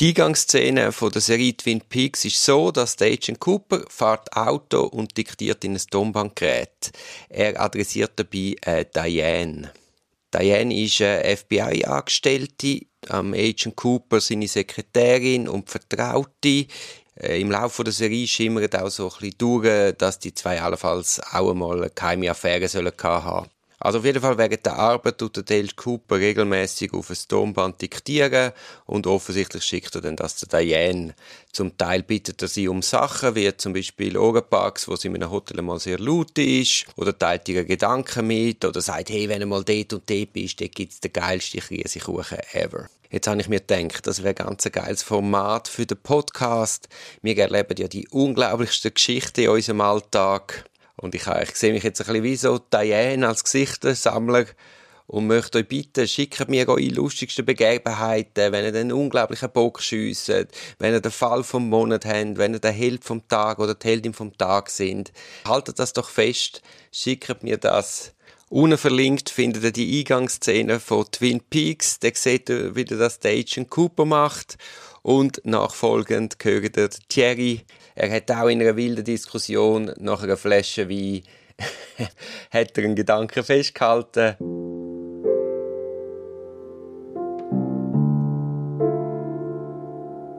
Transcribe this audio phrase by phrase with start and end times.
[0.00, 4.82] Die Eingangsszene von der Serie Twin Peaks ist so, dass der Agent Cooper fährt Auto
[4.82, 6.92] und diktiert in ein Tonbandgerät.
[7.28, 9.72] Er adressiert dabei äh, Diane.
[10.32, 16.66] Diane ist eine FBI-Angestellte, am Agent Cooper seine Sekretärin und Vertraute.
[17.16, 21.20] Äh, Im Laufe der Serie schimmert auch so ein bisschen durch, dass die zwei allenfalls
[21.32, 23.50] auch einmal eine geheime Affäre sollen haben.
[23.80, 27.80] Also auf jeden Fall während der Arbeit tut der Dale Cooper regelmäßig auf ein Tonband
[27.80, 28.52] diktieren
[28.86, 31.14] und offensichtlich schickt er dann das zu Diane.
[31.52, 35.30] Zum Teil bittet er sie um Sachen, wie zum Beispiel Ohrenparks, wo sie in einem
[35.30, 39.46] Hotel mal sehr laut ist, oder teilt ihre Gedanken mit, oder sagt, hey, wenn du
[39.46, 42.88] mal dort und dort bist, dort gibt's den geilsten Käsekuchen ever.
[43.10, 46.88] Jetzt habe ich mir gedacht, das wäre ganz geiles Format für den Podcast.
[47.22, 50.64] Wir erleben ja die unglaublichsten Geschichten in unserem Alltag.
[51.00, 54.46] Und ich, ich sehe mich jetzt ein bisschen wie so Diane als Gesichtssammler
[55.06, 60.28] und möchte euch bitten, schickt mir eure lustigsten Begebenheiten, wenn ihr den unglaublichen Bock schiesst,
[60.78, 63.88] wenn ihr den Fall vom Monat habt, wenn ihr der Held vom Tag oder die
[63.88, 65.12] Heldin vom Tag sind.
[65.46, 68.12] Haltet das doch fest, schickt mir das.
[68.50, 72.00] Unten verlinkt findet ihr die Eingangsszene von Twin Peaks.
[72.00, 74.56] Da seht ihr, wie das der Agent Cooper macht.
[75.02, 77.64] Und nachfolgend hört ihr Thierry.
[78.00, 81.22] Er hat auch in einer wilden Diskussion nach einer Flasche Wein
[82.52, 84.36] hat er einen Gedanken festgehalten.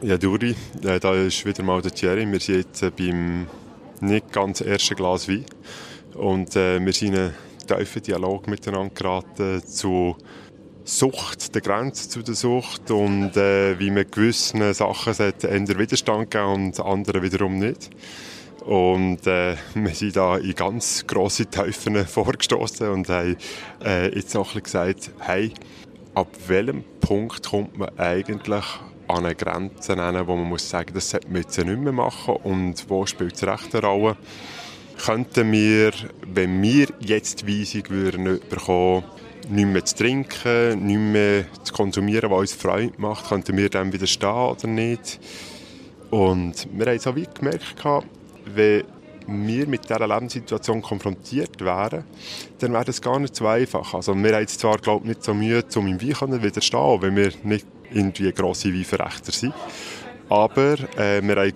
[0.00, 2.30] Ja, Duri, äh, da ist wieder mal der Thierry.
[2.30, 3.48] Wir sind jetzt äh, beim
[4.00, 5.44] nicht ganz ersten Glas Wein.
[6.14, 7.34] Und äh, wir sind in einen
[7.66, 10.16] tiefen Dialog miteinander geraten zu
[10.90, 16.52] Sucht, der Grenze zu der Sucht und äh, wie man gewissen Sachen eher Widerstand geben
[16.52, 17.90] und anderen wiederum nicht.
[18.66, 23.36] Und äh, wir sind da in ganz grosse Tiefen vorgestoßen und haben
[23.84, 25.52] äh, jetzt auch ein gesagt, hey,
[26.14, 28.64] ab welchem Punkt kommt man eigentlich
[29.06, 32.34] an eine Grenze hin, wo man muss sagen, das sollte man jetzt nicht mehr machen
[32.42, 34.16] und wo spielt es recht eine Rolle?
[34.98, 35.92] Könnten wir,
[36.26, 39.04] wenn wir jetzt die Weisung würden bekommen,
[39.48, 43.92] nicht mehr zu trinken, nicht mehr zu konsumieren, was uns Freude macht, könnten wir dem
[43.92, 45.20] widerstehen oder nicht.
[46.10, 47.76] Und wir haben so wie gemerkt,
[48.54, 48.84] wenn
[49.26, 52.04] wir mit dieser Lebenssituation konfrontiert wären,
[52.58, 53.94] dann wäre das gar nicht so einfach.
[53.94, 57.32] Also wir haben zwar, glaube ich, nicht so Mühe, um im Wein widerstehen, wenn wir
[57.44, 59.54] nicht irgendwie grosse Weinverrechter sind.
[60.28, 61.52] Aber äh, wir haben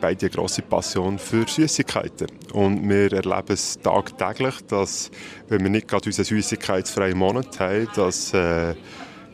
[0.00, 2.28] beide eine grosse Passion für Süßigkeiten.
[2.52, 5.10] Und wir erleben es tagtäglich, dass,
[5.48, 8.74] wenn wir nicht gerade unseren süßigkeitsfreien Monat haben, dass äh,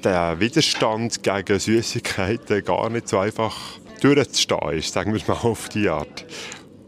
[0.04, 3.56] der Widerstand gegen Süßigkeiten gar nicht so einfach
[4.00, 6.26] durchzustehen ist, sagen wir mal auf die Art.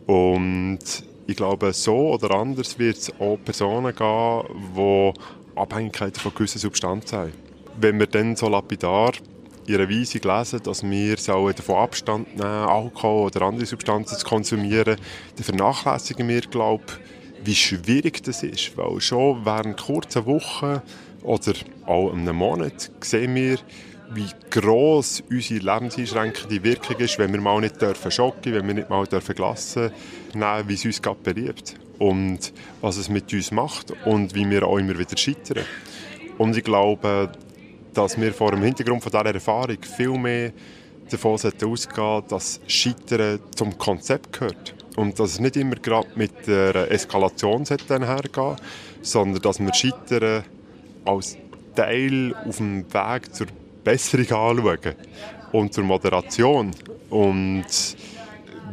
[0.06, 0.78] Und
[1.26, 4.42] ich glaube, so oder anders wird es auch Personen gehen,
[4.76, 5.12] die
[5.56, 7.32] Abhängigkeiten von gewissen Substanzen haben.
[7.80, 9.12] Wenn wir dann so lapidar
[9.68, 14.96] ihre Weisung lesen, dass wir davon Abstand nehmen Alkohol oder andere Substanzen zu konsumieren,
[15.36, 16.84] dann vernachlässigen wir, glaube
[17.44, 18.76] wie schwierig das ist.
[18.76, 20.82] Weil schon während kurzer Wochen
[21.22, 21.52] oder
[21.86, 23.58] auch einem Monat sehen wir,
[24.10, 28.90] wie gross unsere lebenseinschränkende Wirkung ist, wenn wir mal nicht dürfen schocken, wenn wir nicht
[28.90, 29.90] mal dürfen Glassen
[30.32, 31.74] nehmen, wie es uns gerade beliebt.
[31.98, 35.64] Und was es mit uns macht und wie wir auch immer wieder scheitern.
[36.38, 37.32] Und ich glaube,
[37.94, 40.52] dass wir vor dem Hintergrund von dieser Erfahrung viel mehr
[41.10, 44.74] davon ausgehen dass Scheitern zum Konzept gehört.
[44.96, 48.56] Und dass es nicht immer gerade mit der Eskalation hergehen
[49.02, 50.44] sondern dass wir Scheitern
[51.04, 51.36] als
[51.74, 53.46] Teil auf dem Weg zur
[53.84, 54.94] Besserung anschauen
[55.52, 56.72] und zur Moderation.
[57.10, 57.66] Und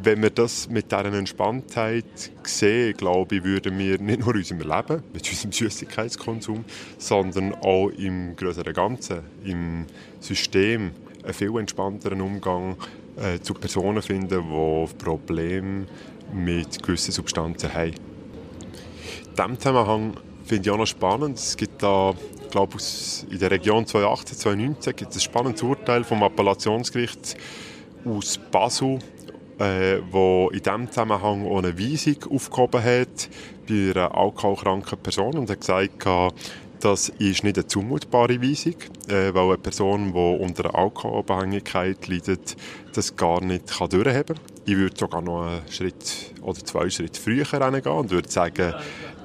[0.06, 4.60] wenn wir das mit dieser Entspanntheit sehen, glaube ich, würden wir nicht nur in unserem
[4.60, 6.64] Leben, mit unserem Süßigkeitskonsum,
[6.98, 9.86] sondern auch im größeren Ganzen, im
[10.20, 10.92] System,
[11.24, 12.78] einen viel entspannteren Umgang
[13.18, 15.88] äh, zu Personen finden, die Probleme
[16.32, 17.94] mit gewissen Substanzen haben.
[17.94, 20.14] In diesem Zusammenhang
[20.46, 22.14] finde ich auch noch spannend, es gibt da
[22.54, 27.36] ich in der Region 2018, 2019 gibt es ein spannendes Urteil vom Appellationsgericht
[28.06, 29.00] aus Basel,
[29.60, 33.30] äh, in diesem Zusammenhang auch eine Weisung aufgehoben hat
[33.68, 36.06] bei einer alkoholkranken Person und hat gesagt,
[36.80, 38.76] das ist nicht eine zumutbare Weisung,
[39.08, 42.56] äh, weil eine Person, die unter einer Alkoholabhängigkeit leidet,
[42.94, 44.46] das gar nicht kann durchheben kann.
[44.66, 48.74] Ich würde sogar noch einen Schritt oder zwei Schritte früher reingehen und würde sagen,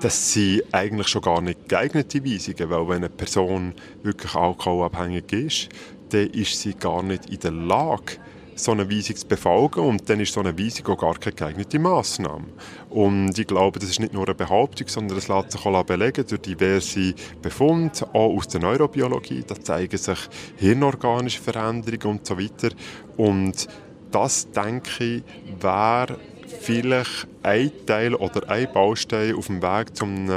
[0.01, 5.69] dass sie eigentlich schon gar nicht geeignete Weisungen, weil wenn eine Person wirklich alkoholabhängig ist,
[6.11, 8.17] dann ist sie gar nicht in der Lage,
[8.65, 11.79] so eine Weisung zu befolgen und dann ist so eine Weisung auch gar keine geeignete
[11.79, 12.47] Massnahme.
[12.89, 16.25] Und ich glaube, das ist nicht nur eine Behauptung, sondern es lässt sich auch belegen
[16.27, 19.45] durch diverse Befunde, auch aus der Neurobiologie.
[19.47, 20.19] Da zeigen sich
[20.57, 22.71] hirnorganische Veränderungen und so weiter.
[23.17, 23.69] Und
[24.11, 25.23] das, denke ich,
[25.61, 26.19] wäre
[26.61, 30.29] vielleicht ein Teil oder ein Baustein auf dem Weg zum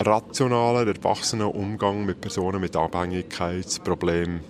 [0.00, 4.40] rationalen, erwachsenen Umgang mit Personen mit Abhängigkeitsproblemen,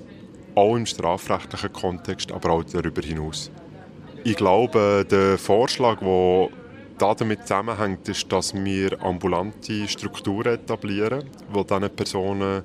[0.56, 3.50] auch im strafrechtlichen Kontext, aber auch darüber hinaus.
[4.25, 11.91] Ich glaube, der Vorschlag, der damit zusammenhängt, ist, dass wir ambulante Strukturen etablieren, die diesen
[11.91, 12.62] Personen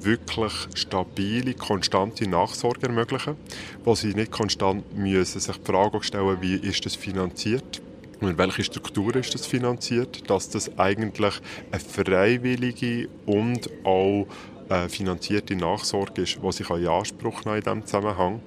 [0.00, 3.36] wirklich stabile, konstante Nachsorge ermöglichen,
[3.84, 7.82] wo sie nicht konstant müssen sich die Frage stellen, wie ist das finanziert
[8.20, 14.26] und welche Struktur ist das finanziert, dass das eigentlich eine freiwillige und auch
[14.68, 18.40] äh, finanzierte Nachsorge ist, die sich in Anspruch nehmen in diesem Zusammenhang,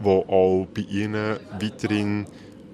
[0.00, 2.26] wo auch bei ihnen weiterhin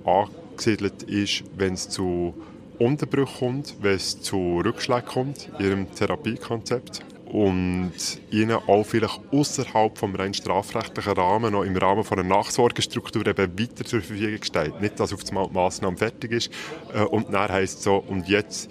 [0.05, 2.35] angesiedelt ist, wenn es zu
[2.79, 7.93] Unterbrüchen kommt, wenn es zu Rückschlägen kommt in ihrem Therapiekonzept und
[8.31, 13.59] ihnen auch vielleicht außerhalb vom rein strafrechtlichen Rahmen noch im Rahmen von einer Nachsorgestruktur eben
[13.59, 14.81] weiter zur Verfügung steht.
[14.81, 16.51] Nicht, dass auf die Maßnahme fertig ist
[16.93, 18.71] äh, und dann heisst es so, und jetzt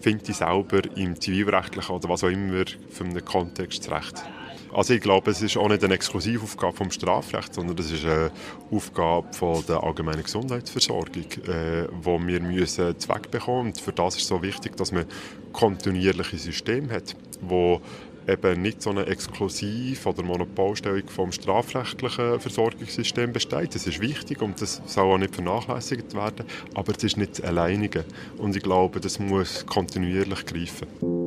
[0.00, 4.22] finde ich selber im zivilrechtlichen oder was auch immer für einen Kontext zurecht.
[4.72, 8.30] Also ich glaube, es ist auch nicht eine Exklusivaufgabe vom Strafrecht, sondern es ist eine
[8.70, 13.68] Aufgabe von der allgemeinen Gesundheitsversorgung, äh, wo wir müssen Zweck bekommen.
[13.68, 15.06] Und für das ist es so wichtig, dass man
[15.52, 17.80] kontinuierliche System hat, wo
[18.30, 23.74] eben nicht so eine Exklusiv- oder Monopolstellung vom strafrechtlichen Versorgungssystem besteht.
[23.74, 27.44] Das ist wichtig und das soll auch nicht vernachlässigt werden, aber es ist nicht das
[27.44, 28.04] Alleinige.
[28.38, 31.19] Und ich glaube, das muss kontinuierlich greifen.